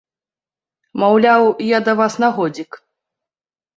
Маўляў, 1.03 1.41
я 1.67 1.79
да 1.91 1.97
вас 2.03 2.13
на 2.25 2.29
годзік. 2.39 2.71